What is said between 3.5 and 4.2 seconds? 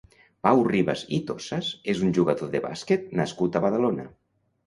a Badalona.